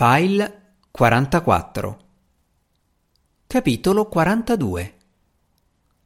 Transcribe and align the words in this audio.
File 0.00 0.76
44 0.92 1.98
Capitolo 3.48 4.06
42 4.06 4.96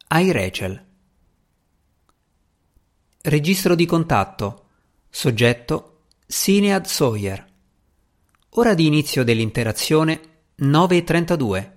Ai 0.07 0.33
Rachel. 0.33 0.87
Registro 3.21 3.75
di 3.75 3.85
contatto. 3.85 4.69
Soggetto 5.11 6.05
Sinead 6.27 6.87
Sawyer. 6.87 7.47
Ora 8.53 8.72
di 8.72 8.87
inizio 8.87 9.24
dell'interazione 9.24 10.21
9.32 10.59 11.72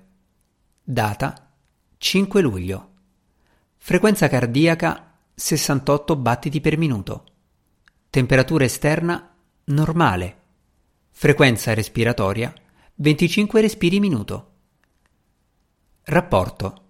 Data 0.86 1.52
5 1.98 2.42
luglio. 2.42 2.92
Frequenza 3.76 4.30
cardiaca 4.30 5.18
68 5.34 6.16
battiti 6.16 6.62
per 6.62 6.78
minuto. 6.78 7.26
Temperatura 8.10 8.64
esterna 8.64 9.36
normale 9.66 10.44
Frequenza 11.18 11.74
respiratoria 11.74 12.54
25 12.96 13.62
respiri 13.62 14.02
minuto. 14.02 14.52
Rapporto. 16.04 16.82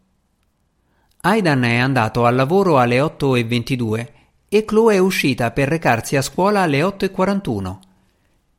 Aidan 1.21 1.63
è 1.63 1.75
andato 1.75 2.25
al 2.25 2.33
lavoro 2.33 2.79
alle 2.79 2.97
8.22 2.97 4.07
e 4.49 4.65
Chloe 4.65 4.95
è 4.95 4.97
uscita 4.97 5.51
per 5.51 5.67
recarsi 5.67 6.15
a 6.15 6.23
scuola 6.23 6.61
alle 6.61 6.81
8.41. 6.81 7.77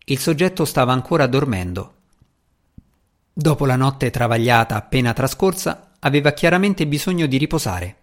Il 0.04 0.18
soggetto 0.20 0.64
stava 0.64 0.92
ancora 0.92 1.26
dormendo. 1.26 1.94
Dopo 3.32 3.66
la 3.66 3.76
notte 3.76 4.10
travagliata 4.10 4.76
appena 4.76 5.12
trascorsa, 5.12 5.94
aveva 5.98 6.30
chiaramente 6.30 6.86
bisogno 6.86 7.26
di 7.26 7.38
riposare. 7.38 7.96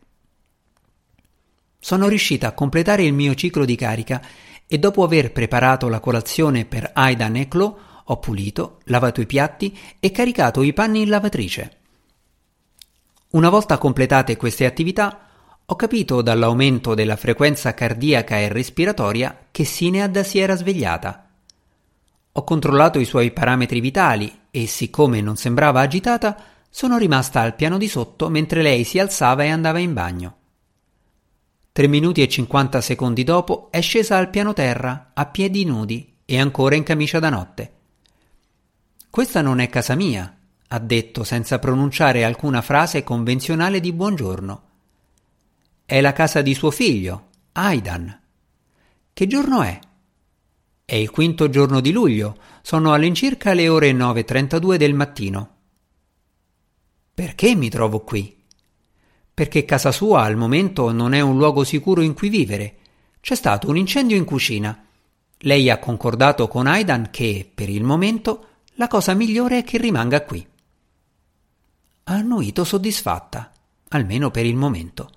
Sono 1.79 2.09
riuscita 2.09 2.47
a 2.47 2.53
completare 2.53 3.03
il 3.03 3.13
mio 3.13 3.33
ciclo 3.35 3.63
di 3.63 3.77
carica 3.77 4.21
e 4.67 4.77
dopo 4.79 5.03
aver 5.03 5.31
preparato 5.31 5.87
la 5.87 5.99
colazione 5.99 6.65
per 6.65 6.91
Aidan 6.93 7.35
e 7.35 7.47
Chloe 7.47 7.73
ho 8.05 8.17
pulito, 8.17 8.79
lavato 8.85 9.21
i 9.21 9.25
piatti 9.25 9.77
e 9.99 10.11
caricato 10.11 10.61
i 10.61 10.73
panni 10.73 11.01
in 11.01 11.09
lavatrice. 11.09 11.77
Una 13.31 13.49
volta 13.49 13.77
completate 13.77 14.35
queste 14.35 14.65
attività, 14.65 15.27
ho 15.65 15.75
capito 15.75 16.21
dall'aumento 16.21 16.93
della 16.93 17.15
frequenza 17.15 17.73
cardiaca 17.73 18.37
e 18.37 18.49
respiratoria 18.49 19.47
che 19.49 19.63
Sinead 19.63 20.21
si 20.21 20.39
era 20.39 20.55
svegliata. 20.55 21.29
Ho 22.33 22.43
controllato 22.43 22.99
i 22.99 23.05
suoi 23.05 23.31
parametri 23.31 23.79
vitali 23.79 24.41
e, 24.51 24.67
siccome 24.67 25.21
non 25.21 25.37
sembrava 25.37 25.79
agitata, 25.79 26.35
sono 26.69 26.97
rimasta 26.97 27.41
al 27.41 27.55
piano 27.55 27.77
di 27.77 27.87
sotto 27.87 28.29
mentre 28.29 28.61
lei 28.61 28.83
si 28.83 28.99
alzava 28.99 29.43
e 29.43 29.49
andava 29.49 29.79
in 29.79 29.93
bagno. 29.93 30.35
Tre 31.73 31.87
minuti 31.87 32.21
e 32.21 32.27
cinquanta 32.27 32.81
secondi 32.81 33.23
dopo 33.23 33.71
è 33.71 33.81
scesa 33.81 34.17
al 34.17 34.29
piano 34.29 34.53
terra, 34.53 35.09
a 35.11 35.25
piedi 35.25 35.65
nudi 35.65 36.17
e 36.23 36.39
ancora 36.39 36.75
in 36.75 36.83
camicia 36.83 37.17
da 37.17 37.31
notte. 37.31 37.73
Questa 39.09 39.41
non 39.41 39.57
è 39.57 39.67
casa 39.69 39.95
mia, 39.95 40.37
ha 40.67 40.77
detto 40.77 41.23
senza 41.23 41.57
pronunciare 41.57 42.25
alcuna 42.25 42.61
frase 42.61 43.03
convenzionale 43.03 43.79
di 43.79 43.91
buongiorno. 43.91 44.61
È 45.83 45.99
la 45.99 46.13
casa 46.13 46.43
di 46.43 46.53
suo 46.53 46.69
figlio, 46.69 47.29
Aidan. 47.53 48.21
Che 49.11 49.25
giorno 49.25 49.63
è? 49.63 49.79
È 50.85 50.93
il 50.93 51.09
quinto 51.09 51.49
giorno 51.49 51.79
di 51.79 51.91
luglio, 51.91 52.37
sono 52.61 52.93
all'incirca 52.93 53.55
le 53.55 53.67
ore 53.67 53.93
9.32 53.93 54.75
del 54.75 54.93
mattino. 54.93 55.55
Perché 57.15 57.55
mi 57.55 57.69
trovo 57.69 58.01
qui? 58.01 58.42
Perché 59.33 59.65
casa 59.65 59.91
sua 59.91 60.23
al 60.23 60.35
momento 60.35 60.91
non 60.91 61.13
è 61.13 61.21
un 61.21 61.37
luogo 61.37 61.63
sicuro 61.63 62.01
in 62.01 62.13
cui 62.13 62.29
vivere. 62.29 62.77
C'è 63.19 63.35
stato 63.35 63.69
un 63.69 63.77
incendio 63.77 64.15
in 64.15 64.25
cucina. 64.25 64.85
Lei 65.39 65.69
ha 65.69 65.79
concordato 65.79 66.47
con 66.47 66.67
Aidan 66.67 67.09
che, 67.09 67.49
per 67.53 67.69
il 67.69 67.83
momento, 67.83 68.47
la 68.75 68.87
cosa 68.87 69.13
migliore 69.13 69.59
è 69.59 69.63
che 69.63 69.77
rimanga 69.77 70.23
qui. 70.23 70.45
Ha 72.05 72.13
annuito 72.13 72.63
soddisfatta, 72.63 73.51
almeno 73.89 74.29
per 74.29 74.45
il 74.45 74.55
momento. 74.55 75.09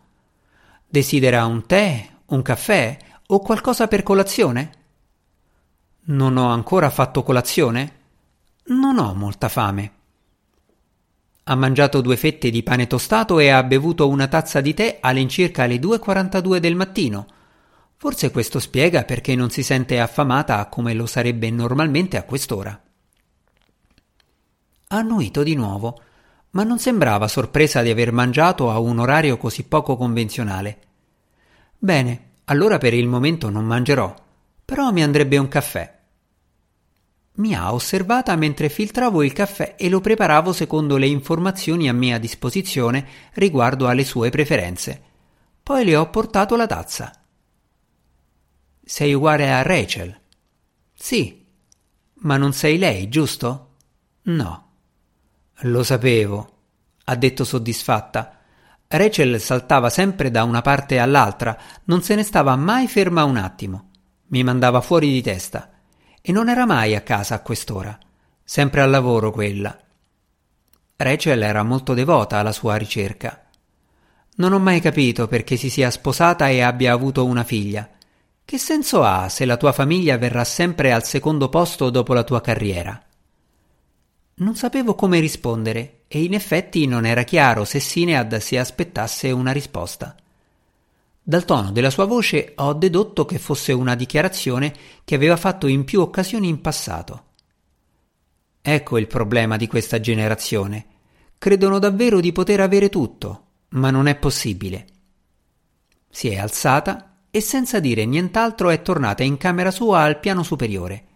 Desidera 0.87 1.45
un 1.45 1.67
tè, 1.67 2.09
un 2.27 2.43
caffè 2.43 2.97
o 3.27 3.41
qualcosa 3.41 3.87
per 3.89 4.03
colazione? 4.03 4.73
Non 6.05 6.37
ho 6.37 6.49
ancora 6.49 6.89
fatto 6.91 7.23
colazione? 7.23 7.93
Non 8.67 8.99
ho 8.99 9.15
molta 9.15 9.49
fame. 9.49 9.96
Ha 11.49 11.55
mangiato 11.55 12.01
due 12.01 12.17
fette 12.17 12.51
di 12.51 12.65
pane 12.65 12.89
tostato 12.89 13.39
e 13.39 13.51
ha 13.51 13.63
bevuto 13.63 14.09
una 14.09 14.27
tazza 14.27 14.61
di 14.61 14.75
tè 14.75 14.99
all'incirca 15.01 15.63
alle 15.63 15.77
2.42 15.77 16.57
del 16.57 16.75
mattino. 16.75 17.27
Forse 17.95 18.33
questo 18.33 18.59
spiega 18.59 19.05
perché 19.05 19.37
non 19.37 19.51
si 19.51 19.63
sente 19.63 20.01
affamata 20.01 20.67
come 20.67 20.93
lo 20.93 21.07
sarebbe 21.07 21.49
normalmente 21.51 22.17
a 22.17 22.25
quest'ora. 22.25 22.83
Ha 24.89 24.97
annuito 24.97 25.45
di 25.45 25.55
nuovo, 25.55 26.01
ma 26.51 26.65
non 26.65 26.81
sembrava 26.81 27.29
sorpresa 27.29 27.81
di 27.81 27.91
aver 27.91 28.11
mangiato 28.11 28.69
a 28.69 28.81
un 28.81 28.99
orario 28.99 29.37
così 29.37 29.63
poco 29.63 29.97
convenzionale. 29.97 30.79
Bene, 31.79 32.31
allora 32.47 32.79
per 32.79 32.93
il 32.93 33.07
momento 33.07 33.51
non 33.51 33.65
mangerò, 33.65 34.13
però 34.65 34.91
mi 34.91 35.05
andrebbe 35.05 35.39
un 35.39 35.47
caffè. 35.47 35.96
Mi 37.37 37.55
ha 37.55 37.75
osservata 37.75 38.35
mentre 38.35 38.71
filtravo 38.71 39.23
il 39.23 39.33
caffè 39.33 39.75
e 39.77 39.91
lo 39.91 40.01
preparavo 40.01 40.53
secondo 40.53 40.97
le 40.97 41.07
informazioni 41.07 41.89
a 41.89 41.93
mia 41.93 42.19
disposizione 42.19 43.07
riguardo 43.35 43.89
alle 43.89 44.05
sue 44.05 44.31
preferenze. 44.31 45.03
Poi 45.63 45.85
le 45.85 45.97
ho 45.97 46.09
portato 46.09 46.57
la 46.57 46.67
tazza. 46.67 47.13
Sei 48.83 49.13
uguale 49.13 49.53
a 49.53 49.63
Rachel? 49.63 50.19
Sì. 50.95 51.45
Ma 52.21 52.39
non 52.39 52.55
sei 52.55 52.79
lei, 52.79 53.09
giusto? 53.11 53.75
No. 54.23 54.71
Lo 55.61 55.83
sapevo, 55.83 56.53
ha 57.05 57.17
detto 57.17 57.45
soddisfatta. 57.45 58.39
Rachel 58.89 59.41
saltava 59.41 59.91
sempre 59.91 60.31
da 60.31 60.45
una 60.45 60.63
parte 60.63 60.99
all'altra, 60.99 61.59
non 61.85 62.01
se 62.01 62.15
ne 62.15 62.23
stava 62.23 62.57
mai 62.57 62.89
ferma 62.89 63.25
un 63.25 63.37
attimo. 63.37 63.91
Mi 64.29 64.43
mandava 64.43 64.81
fuori 64.81 65.11
di 65.11 65.21
testa 65.21 65.71
e 66.29 66.33
non 66.33 66.49
era 66.49 66.67
mai 66.67 66.97
a 66.97 67.03
casa 67.03 67.37
a 67.37 67.41
quest'ora, 67.41 67.97
sempre 68.43 68.81
al 68.81 68.91
lavoro 68.91 69.31
quella. 69.31 69.79
Rachel 70.97 71.41
era 71.41 71.63
molto 71.63 71.95
devota 71.95 72.39
alla 72.39 72.51
sua 72.51 72.75
ricerca. 72.75 73.47
Non 74.35 74.53
ho 74.53 74.59
mai 74.59 74.81
capito 74.81 75.29
perché 75.29 75.57
si 75.57 75.71
sia 75.71 75.89
sposata 75.89 76.49
e 76.49 76.63
abbia 76.63 76.93
avuto 76.93 77.25
una 77.25 77.45
figlia. 77.45 77.89
Che 78.45 78.59
senso 78.59 79.05
ha 79.05 79.29
se 79.29 79.45
la 79.45 79.57
tua 79.57 79.71
famiglia 79.71 80.19
verrà 80.19 80.43
sempre 80.43 80.93
al 80.93 81.05
secondo 81.05 81.49
posto 81.49 81.91
dopo 81.91 82.13
la 82.13 82.25
tua 82.25 82.41
carriera? 82.41 83.01
Non 84.35 84.57
sapevo 84.57 84.97
come 84.97 85.21
rispondere 85.21 86.01
e 86.09 86.25
in 86.25 86.35
effetti 86.35 86.89
non 86.89 87.07
era 87.07 87.23
chiaro 87.23 87.65
se 87.65 87.79
Sinead 87.79 88.39
si 88.39 88.57
aspettasse 88.57 89.31
una 89.31 89.53
risposta. 89.53 90.17
Dal 91.29 91.45
tono 91.45 91.73
della 91.73 91.91
sua 91.91 92.05
voce 92.05 92.53
ho 92.55 92.73
dedotto 92.75 93.25
che 93.25 93.41
fosse 93.41 93.73
una 93.73 93.97
dichiarazione 93.97 94.73
che 95.03 95.17
aveva 95.17 95.37
fatto 95.37 95.67
in 95.67 95.83
più 95.83 96.01
occasioni 96.01 96.47
in 96.47 96.61
passato. 96.61 97.25
Ecco 98.63 98.97
il 98.97 99.09
problema 99.09 99.57
di 99.57 99.67
questa 99.67 99.99
generazione. 99.99 100.87
Credono 101.37 101.81
davvero 101.81 102.21
di 102.21 102.31
poter 102.31 102.61
avere 102.61 102.91
tutto, 102.91 103.47
ma 103.71 103.91
non 103.91 104.07
è 104.07 104.15
possibile. 104.15 104.87
Si 106.09 106.29
è 106.29 106.39
alzata 106.39 107.23
e 107.33 107.41
senza 107.41 107.81
dire 107.81 108.05
nient'altro 108.05 108.71
è 108.71 108.81
tornata 108.81 109.25
in 109.25 109.37
camera 109.37 109.73
sua 109.73 110.03
al 110.03 110.21
piano 110.21 110.45
superiore. 110.45 111.07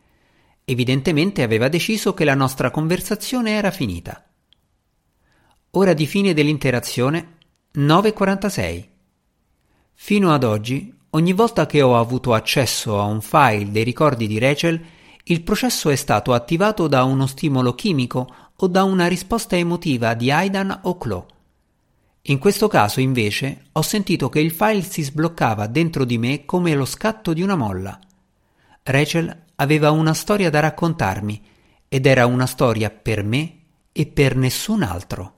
Evidentemente 0.64 1.44
aveva 1.44 1.68
deciso 1.68 2.14
che 2.14 2.24
la 2.24 2.34
nostra 2.34 2.72
conversazione 2.72 3.52
era 3.52 3.70
finita. 3.70 4.28
Ora 5.70 5.92
di 5.92 6.06
fine 6.08 6.34
dell'interazione 6.34 7.36
9.46. 7.76 8.89
Fino 10.02 10.32
ad 10.32 10.44
oggi, 10.44 10.92
ogni 11.10 11.34
volta 11.34 11.66
che 11.66 11.82
ho 11.82 11.96
avuto 11.96 12.32
accesso 12.32 12.98
a 12.98 13.04
un 13.04 13.20
file 13.20 13.70
dei 13.70 13.84
ricordi 13.84 14.26
di 14.26 14.38
Rachel, 14.38 14.82
il 15.24 15.42
processo 15.42 15.90
è 15.90 15.94
stato 15.94 16.32
attivato 16.32 16.88
da 16.88 17.04
uno 17.04 17.26
stimolo 17.26 17.74
chimico 17.74 18.26
o 18.56 18.66
da 18.66 18.82
una 18.82 19.06
risposta 19.06 19.56
emotiva 19.56 20.14
di 20.14 20.30
Aidan 20.30 20.80
o 20.84 20.96
Chloe. 20.96 21.26
In 22.22 22.38
questo 22.38 22.66
caso, 22.66 22.98
invece, 23.00 23.66
ho 23.72 23.82
sentito 23.82 24.30
che 24.30 24.40
il 24.40 24.52
file 24.52 24.82
si 24.82 25.02
sbloccava 25.02 25.66
dentro 25.66 26.04
di 26.06 26.16
me 26.16 26.46
come 26.46 26.74
lo 26.74 26.86
scatto 26.86 27.34
di 27.34 27.42
una 27.42 27.54
molla. 27.54 27.96
Rachel 28.82 29.44
aveva 29.56 29.90
una 29.90 30.14
storia 30.14 30.48
da 30.48 30.60
raccontarmi 30.60 31.42
ed 31.86 32.06
era 32.06 32.24
una 32.24 32.46
storia 32.46 32.90
per 32.90 33.22
me 33.22 33.58
e 33.92 34.06
per 34.06 34.34
nessun 34.34 34.82
altro. 34.82 35.34